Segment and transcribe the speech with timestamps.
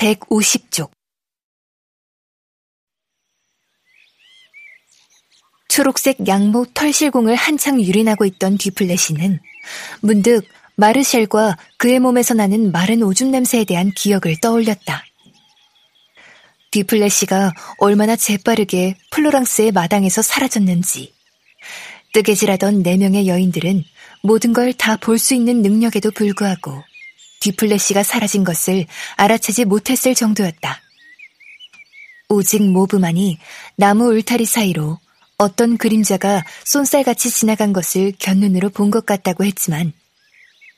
[0.00, 0.90] 150쪽
[5.68, 9.38] 초록색 양모 털실공을 한창 유린하고 있던 뒤플래시는
[10.00, 10.44] 문득
[10.76, 15.04] 마르셸과 그의 몸에서 나는 마른 오줌 냄새에 대한 기억을 떠올렸다.
[16.70, 21.12] 뒤플래시가 얼마나 재빠르게 플로랑스의 마당에서 사라졌는지,
[22.14, 23.84] 뜨개질하던 네 명의 여인들은
[24.22, 26.82] 모든 걸 다 볼 수 있는 능력에도 불구하고
[27.40, 28.86] 뒤플래시가 사라진 것을
[29.16, 30.80] 알아채지 못했을 정도였다.
[32.28, 33.38] 오직 모브만이
[33.76, 34.98] 나무 울타리 사이로
[35.36, 39.92] 어떤 그림자가 쏜살같이 지나간 것을 견눈으로 본 것 같다고 했지만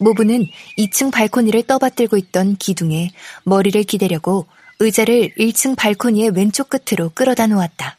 [0.00, 3.10] 모브는 2층 발코니를 떠받들고 있던 기둥에
[3.44, 4.46] 머리를 기대려고
[4.80, 7.98] 의자를 1층 발코니의 왼쪽 끝으로 끌어다 놓았다.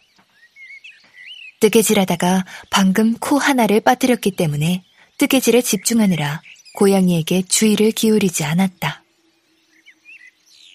[1.59, 4.84] 뜨개질하다가 방금 코 하나를 빠뜨렸기 때문에
[5.17, 6.41] 뜨개질에 집중하느라
[6.76, 9.04] 고양이에게 주의를 기울이지 않았다.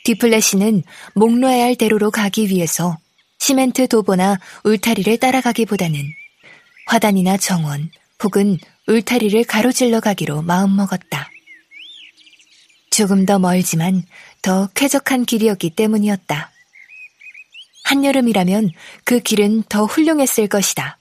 [0.05, 0.83] 디플래시는
[1.15, 2.99] 목로야할 대로로 가기 위해서
[3.39, 6.01] 시멘트 도보나 울타리를 따라가기보다는
[6.87, 7.91] 화단이나 정원
[8.23, 11.31] 혹은 울타리를 가로질러 가기로 마음먹었다.
[12.91, 14.03] 조금 더 멀지만
[14.43, 16.53] 더 쾌적한 길이었기 때문이었다.
[17.85, 18.71] 한여름이라면
[19.05, 20.99] 그 길은 더 훌륭했을 것이다.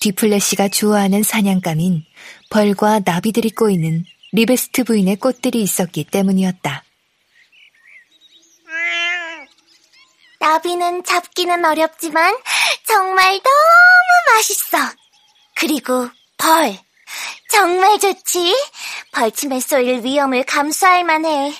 [0.00, 2.04] 뒤플래시가 좋아하는 사냥감인
[2.50, 6.84] 벌과 나비들이 꼬이는 리베스트 부인의 꽃들이 있었기 때문이었다.
[10.38, 12.34] 나비는 잡기는 어렵지만
[12.86, 14.78] 정말 너무 맛있어.
[15.54, 16.78] 그리고 벌.
[17.50, 18.56] 정말 좋지.
[19.12, 21.52] 벌침에 쏠릴 위험을 감수할 만해.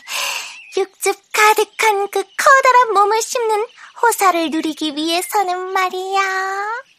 [0.77, 3.67] 육즙 가득한 그 커다란 몸을 씹는
[4.01, 6.90] 호사를 누리기 위해서는 말이야.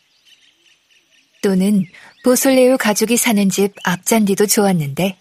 [1.42, 1.86] 또는
[2.23, 5.17] 보솔레우 가족이 사는 집 앞잔디도 좋았는데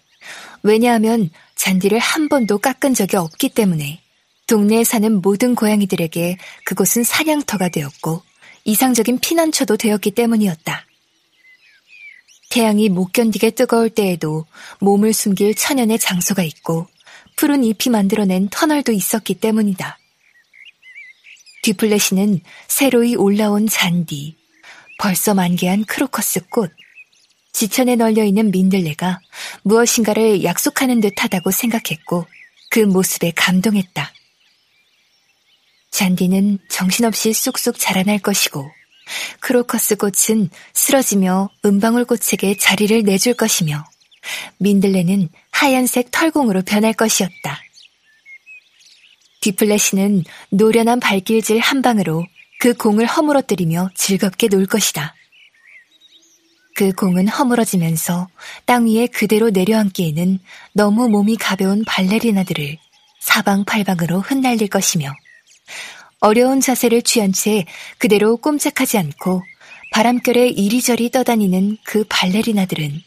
[0.63, 4.01] 왜냐하면 잔디를 한 번도 깎은 적이 없기 때문에
[4.47, 8.21] 동네에 사는 모든 고양이들에게 그곳은 사냥터가 되었고
[8.65, 10.85] 이상적인 피난처도 되었기 때문이었다.
[12.51, 14.45] 태양이 못 견디게 뜨거울 때에도
[14.79, 16.87] 몸을 숨길 천연의 장소가 있고
[17.37, 19.97] 푸른 잎이 만들어낸 터널도 있었기 때문이다.
[21.63, 24.35] 뒤플래시는 새로이 올라온 잔디,
[25.01, 26.71] 벌써 만개한 크로커스 꽃,
[27.53, 29.19] 지천에 널려 있는 민들레가
[29.63, 32.27] 무엇인가를 약속하는 듯하다고 생각했고
[32.69, 34.13] 그 모습에 감동했다.
[35.89, 38.63] 잔디는 정신없이 쑥쑥 자라날 것이고
[39.39, 43.83] 크로커스 꽃은 쓰러지며 은방울꽃에게 자리를 내줄 것이며
[44.59, 47.59] 민들레는 하얀색 털공으로 변할 것이었다.
[49.41, 52.23] 디플래시는 노련한 발길질 한 방으로
[52.61, 55.15] 그 공을 허물어뜨리며 즐겁게 놀 것이다.
[56.75, 58.27] 그 공은 허물어지면서
[58.65, 60.37] 땅 위에 그대로 내려앉기에는
[60.73, 62.77] 너무 몸이 가벼운 발레리나들을
[63.19, 65.11] 사방팔방으로 흩날릴 것이며
[66.19, 67.65] 어려운 자세를 취한 채
[67.97, 69.41] 그대로 꼼짝하지 않고
[69.91, 73.01] 바람결에 이리저리 떠다니는 그 발레리나들은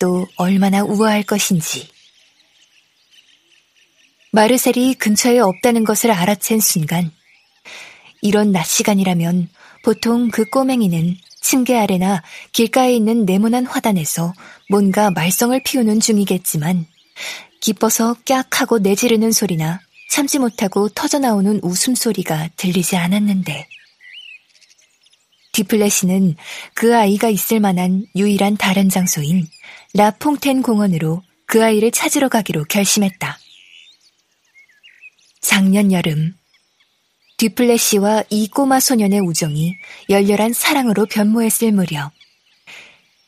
[0.00, 1.88] 또 얼마나 우아할 것인지.
[4.32, 7.10] 마르셀이 근처에 없다는 것을 알아챈 순간,
[8.22, 9.48] 이런 낮 시간이라면
[9.84, 14.34] 보통 그 꼬맹이는 층계 아래나 길가에 있는 네모난 화단에서
[14.68, 16.86] 뭔가 말썽을 피우는 중이겠지만,
[17.60, 19.80] 기뻐서 깍 하고 내지르는 소리나
[20.10, 23.68] 참지 못하고 터져나오는 웃음소리가 들리지 않았는데
[25.52, 26.36] 디플래시는
[26.74, 29.46] 그 아이가 있을 만한 유일한 다른 장소인
[29.94, 33.38] 라퐁텐 공원으로 그 아이를 찾으러 가기로 결심했다.
[35.40, 36.36] 작년 여름
[37.38, 39.76] 디플래시와 이 꼬마 소년의 우정이
[40.10, 42.10] 열렬한 사랑으로 변모했을 무렵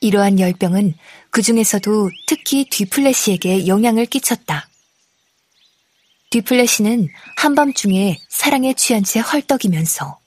[0.01, 0.95] 이러한 열병은
[1.31, 4.69] 그 중에서도 특히 디플래시에게 영향을 끼쳤다.
[6.31, 10.19] 뒤플래시는 한밤중에 사랑에 취한 채 헐떡이면서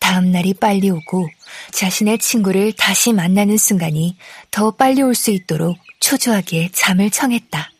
[0.00, 1.28] 다음 날이 빨리 오고
[1.72, 4.16] 자신의 친구를 다시 만나는 순간이
[4.50, 7.70] 더 빨리 올 수 있도록 초조하게 잠을 청했다.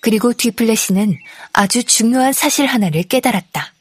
[0.00, 1.18] 그리고 뒤플래시는
[1.52, 3.74] 아주 중요한 사실 하나를 깨달았다.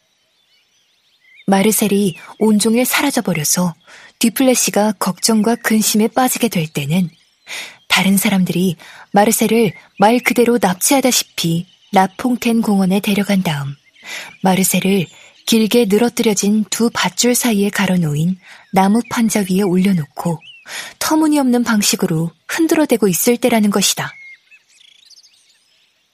[1.47, 3.73] 마르셀이 온종일 사라져버려서
[4.19, 7.09] 뒤플래시가 걱정과 근심에 빠지게 될 때는
[7.87, 8.75] 다른 사람들이
[9.11, 13.75] 마르셀을 말 그대로 납치하다시피 라퐁텐 공원에 데려간 다음
[14.43, 15.07] 마르셀을
[15.47, 18.37] 길게 늘어뜨려진 두 밧줄 사이에 가로놓인
[18.71, 20.39] 나무 판자 위에 올려놓고
[20.99, 24.13] 터무니없는 방식으로 흔들어대고 있을 때라는 것이다.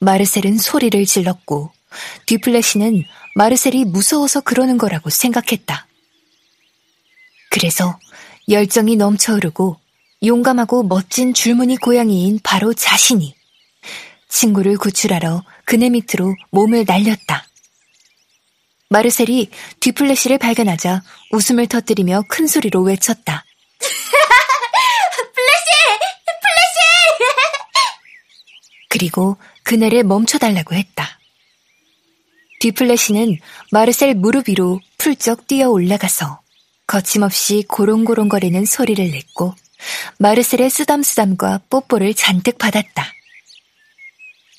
[0.00, 1.72] 마르셀은 소리를 질렀고
[2.26, 3.04] 뒤플래시는
[3.34, 5.86] 마르셀이 무서워서 그러는 거라고 생각했다.
[7.50, 7.98] 그래서
[8.48, 9.78] 열정이 넘쳐흐르고
[10.24, 13.34] 용감하고 멋진 줄무늬 고양이인 바로 자신이
[14.28, 17.46] 친구를 구출하러 그네 밑으로 몸을 날렸다.
[18.88, 19.50] 마르셀이
[19.80, 21.02] 뒤플래시를 발견하자
[21.32, 23.44] 웃음을 터뜨리며 큰 소리로 외쳤다.
[25.18, 25.70] 플래시!
[26.26, 26.80] 플래시!
[28.88, 31.18] 그리고 그네를 멈춰달라고 했다.
[32.60, 33.36] 뒤플래시는
[33.72, 36.40] 마르셀 무릎 위로 풀쩍 뛰어 올라가서
[36.86, 39.54] 거침없이 고롱고롱거리는 소리를 냈고
[40.18, 43.12] 마르셀의 쓰담쓰담과 뽀뽀를 잔뜩 받았다.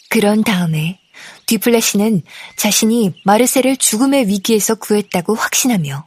[0.10, 1.00] 그런 다음에
[1.46, 2.22] 뒤플래시는
[2.58, 6.06] 자신이 마르셀을 죽음의 위기에서 구했다고 확신하며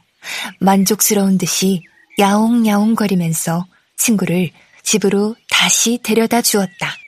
[0.59, 1.81] 만족스러운 듯이
[2.19, 3.65] 야옹야옹거리면서
[3.97, 4.51] 친구를
[4.83, 7.00] 집으로 다시 데려다 주었다.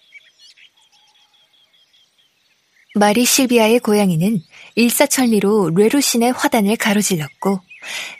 [2.95, 4.41] 마리 실비아의 고양이는
[4.75, 7.59] 일사천리로 뢰루신의 화단을 가로질렀고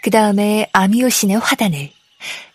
[0.02, 1.92] 그 다음에 아미오신의 화단을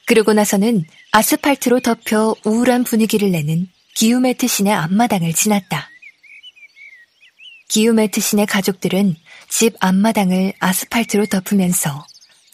[0.06, 5.88] 그러고 나서는 아스팔트로 덮여 우울한 분위기를 내는 기우메트 신의 앞마당을 지났다.
[7.68, 9.14] 기우메트 신의 가족들은
[9.48, 12.04] 집 앞마당을 아스팔트로 덮으면서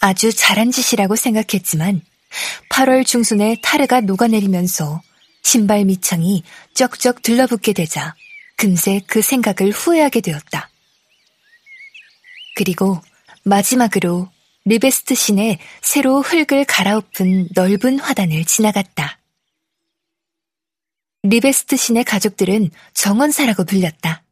[0.01, 2.03] 아주 잘한 짓이라고 생각했지만
[2.69, 5.01] 8월 중순에 타르가 녹아내리면서
[5.43, 6.43] 신발 밑창이
[6.75, 8.15] 쩍쩍 들러붙게 되자
[8.57, 10.71] 금세 그 생각을 후회하게 되었다.
[12.57, 13.01] 그리고
[13.45, 14.29] 마지막으로
[14.65, 19.19] 리베스트 신의 새로 흙을 갈아엎은 넓은 화단을 지나갔다.
[21.23, 24.23] 리베스트 신의 가족들은 정원사라고 불렸다.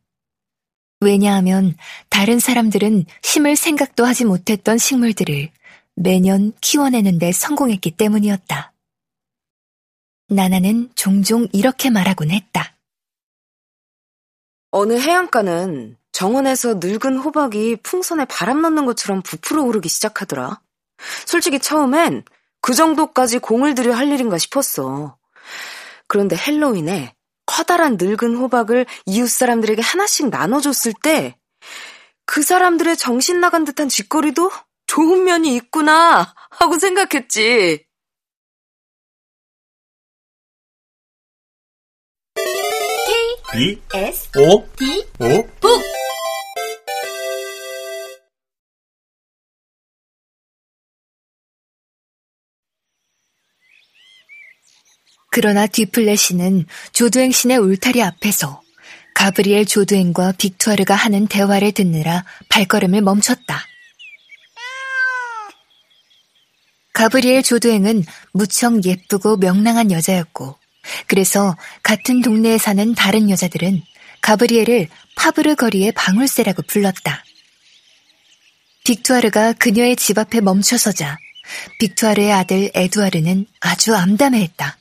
[1.01, 1.77] 왜냐하면
[2.09, 5.51] 다른 사람들은 심을 생각도 하지 못했던 식물들을
[5.97, 8.73] 매년 키워내는데 성공했기 때문이었다.
[10.29, 12.72] 나나는 종종 이렇게 말하곤 했다.
[14.73, 20.61] 어느 해안가는 정원에서 늙은 호박이 풍선에 바람 넣는 것처럼 부풀어 오르기 시작하더라.
[21.27, 22.25] 솔직히 처음엔
[22.61, 25.17] 그 정도까지 공을 들여 할 일인가 싶었어.
[26.09, 27.15] 그런데 헬로윈에
[27.47, 31.37] 커다란 늙은 호박을 이웃 사람들에게 하나씩 나눠줬을 때
[32.35, 34.51] 그 사람들의 정신 나간 듯한 짓거리도
[34.87, 37.85] 좋은 면이 있구나 하고 생각했지.
[43.55, 45.83] B S O D O 북
[55.31, 56.65] 그러나 뒤플래시는
[56.95, 58.63] 조두행신의 울타리 앞에서
[59.15, 63.67] 가브리엘 조두행과 빅투아르가 하는 대화를 듣느라 발걸음을 멈췄다.
[66.95, 70.62] 가브리엘 조두행은 무척 예쁘고 명랑한 여자였고,
[71.07, 73.83] 그래서 같은 동네에 사는 다른 여자들은
[74.21, 77.25] 가브리엘을 파브르 거리의 방울새라고 불렀다.
[78.85, 81.19] 빅투아르가 그녀의 집 앞에 멈춰서자
[81.79, 84.79] 빅투아르의 아들 에두아르는 아주 암담해했다.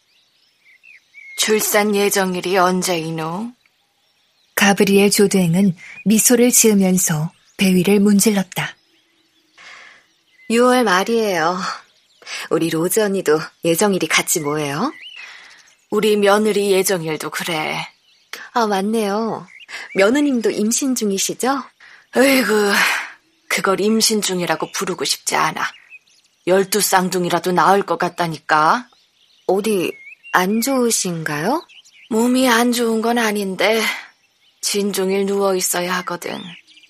[1.38, 3.52] 출산 예정일이 언제이노?
[4.56, 5.76] 가브리엘 조두행은
[6.06, 8.76] 미소를 지으면서 배 위를 문질렀다.
[10.52, 11.60] 6월 말이에요.
[12.50, 14.94] 우리 로즈 언니도 예정일이 같이 뭐예요?
[15.92, 17.86] 우리 며느리 예정일도 그래.
[18.54, 19.46] 아, 맞네요.
[19.96, 21.62] 며느님도 임신 중이시죠?
[22.16, 22.72] 으이구,
[23.50, 25.62] 그걸 임신 중이라고 부르고 싶지 않아.
[26.48, 28.88] 열두 쌍둥이라도 나을 것 같다니까.
[29.48, 29.94] 어디
[30.32, 31.62] 안 좋으신가요?
[32.10, 33.82] 몸이 안 좋은 건 아닌데
[34.62, 36.32] 진종일 누워 있어야 하거든.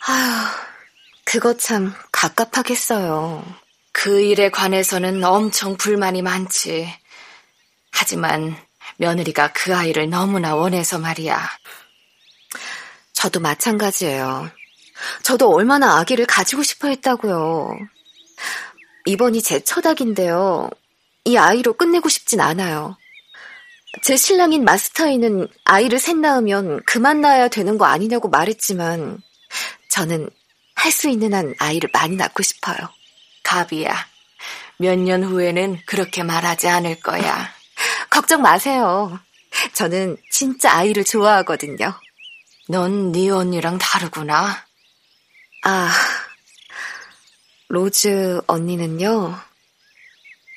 [0.08, 0.48] 아휴,
[1.26, 3.44] 그거 참 갑갑하겠어요.
[3.92, 6.88] 그 일에 관해서는 엄청 불만이 많지.
[7.92, 8.56] 하지만
[8.98, 11.50] 며느리가 그 아이를 너무나 원해서 말이야.
[13.14, 14.50] 저도 마찬가지예요.
[15.24, 17.72] 저도 얼마나 아기를 가지고 싶어 했다고요.
[19.06, 20.70] 이번이 제첫 아기인데요.
[21.26, 22.98] 이 아이로 끝내고 싶진 않아요.
[24.04, 29.22] 제 신랑인 마스타이는 아이를 셋 낳으면 그만 낳아야 되는 거 아니냐고 말했지만
[29.90, 30.30] 저는
[30.76, 32.78] 할 수 있는 한 아이를 많이 낳고 싶어요.
[33.44, 33.94] 가비야.
[34.78, 37.54] 몇 년 후에는 그렇게 말하지 않을 거야.
[38.22, 39.20] 걱정 마세요.
[39.74, 41.92] 저는 진짜 아이를 좋아하거든요.
[42.70, 44.64] 넌 네 언니랑 다르구나.
[45.64, 45.92] 아,
[47.68, 49.40] 로즈 언니는요?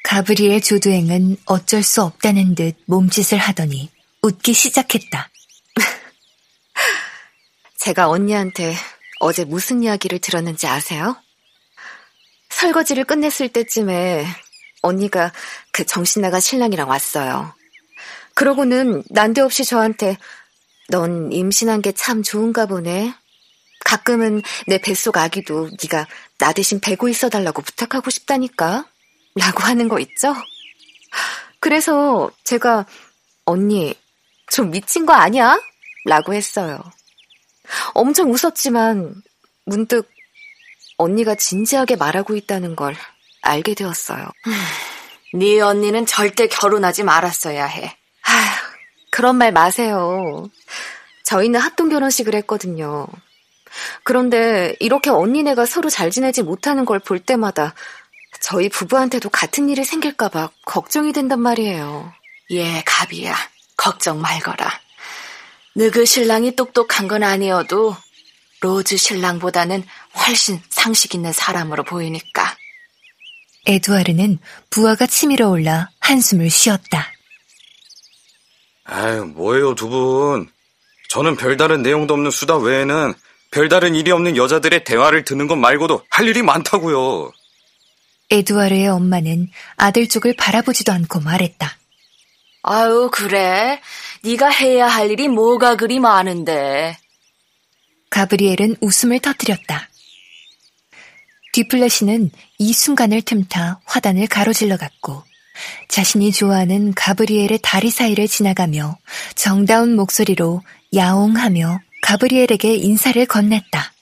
[0.02, 3.90] 가브리엘 조두행은 어쩔 수 없다는 듯 몸짓을 하더니
[4.20, 5.30] 웃기 시작했다.
[7.80, 8.74] 제가 언니한테
[9.20, 11.16] 어제 무슨 이야기를 들었는지 아세요?
[12.50, 14.43] 설거지를 끝냈을 때쯤에
[14.84, 15.32] 언니가
[15.72, 17.54] 그 정신 나간 신랑이랑 왔어요.
[18.34, 20.18] 그러고는 난데없이 저한테
[20.90, 23.14] 넌 임신한 게 참 좋은가 보네.
[23.84, 26.06] 가끔은 내 뱃속 아기도 네가
[26.38, 28.86] 나 대신 베고 있어 달라고 부탁하고 싶다니까.
[29.36, 30.34] 라고 하는 거 있죠?
[31.60, 32.86] 그래서 제가
[33.46, 33.94] 언니
[34.52, 35.58] 좀 미친 거 아니야?
[36.04, 36.78] 라고 했어요.
[37.94, 39.14] 엄청 웃었지만
[39.64, 40.08] 문득
[40.98, 42.94] 언니가 진지하게 말하고 있다는 걸
[43.44, 44.26] 알게 되었어요.
[45.34, 47.96] 네 언니는 절대 결혼하지 말았어야 해.
[48.22, 48.56] 아휴,
[49.10, 50.48] 그런 말 마세요.
[51.24, 53.06] 저희는 합동 결혼식을 했거든요.
[54.04, 57.74] 그런데 이렇게 언니네가 서로 잘 지내지 못하는 걸 볼 때마다
[58.40, 62.12] 저희 부부한테도 같은 일이 생길까봐 걱정이 된단 말이에요.
[62.50, 63.34] 예, 가비야.
[63.76, 64.70] 걱정 말거라.
[65.74, 67.96] 느그 신랑이 똑똑한 건 아니어도
[68.60, 69.84] 로즈 신랑보다는
[70.16, 72.53] 훨씬 상식 있는 사람으로 보이니까.
[73.66, 74.38] 에두아르는
[74.70, 77.12] 부하가 치밀어 올라 한숨을 쉬었다.
[78.84, 80.48] 아유, 뭐예요, 두 분.
[81.08, 83.14] 저는 별다른 내용도 없는 수다 외에는
[83.50, 87.30] 별다른 일이 없는 여자들의 대화를 듣는 것 말고도 할 일이 많다고요.
[88.30, 91.76] 에두아르의 엄마는 아들 쪽을 바라보지도 않고 말했다.
[92.62, 93.80] 아유, 그래.
[94.22, 96.98] 네가 해야 할 일이 뭐가 그리 많은데.
[98.10, 99.88] 가브리엘은 웃음을 터뜨렸다.
[101.54, 105.22] 뒤플래시는 이 순간을 틈타 화단을 가로질러 갔고
[105.88, 108.98] 자신이 좋아하는 가브리엘의 다리 사이를 지나가며
[109.36, 113.93] 정다운 목소리로 야옹하며 가브리엘에게 인사를 건넸다.